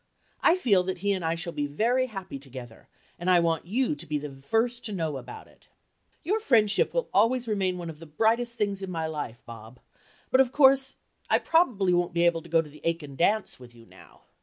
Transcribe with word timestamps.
I 0.41 0.55
feel 0.57 0.81
that 0.85 0.97
he 0.97 1.11
and 1.11 1.23
I 1.23 1.35
shall 1.35 1.53
be 1.53 1.67
very 1.67 2.07
happy 2.07 2.39
together, 2.39 2.87
and 3.19 3.29
I 3.29 3.39
want 3.39 3.67
you 3.67 3.93
to 3.93 4.05
be 4.07 4.17
the 4.17 4.41
first 4.41 4.83
to 4.85 4.91
know 4.93 5.17
about 5.17 5.45
it. 5.45 5.67
Your 6.23 6.39
friendship 6.39 6.91
will 6.91 7.07
always 7.13 7.47
remain 7.47 7.77
one 7.77 7.87
of 7.91 7.99
the 7.99 8.07
brightest 8.07 8.57
things 8.57 8.81
in 8.81 8.89
my 8.89 9.05
life, 9.05 9.43
Bob, 9.45 9.79
but, 10.31 10.41
of 10.41 10.51
course, 10.51 10.95
I 11.29 11.37
probably 11.37 11.93
won't 11.93 12.13
be 12.15 12.25
able 12.25 12.41
to 12.41 12.49
go 12.49 12.63
to 12.63 12.69
the 12.71 12.81
Aiken 12.83 13.15
dance 13.15 13.59
with 13.59 13.75
you 13.75 13.85
now. 13.85 14.21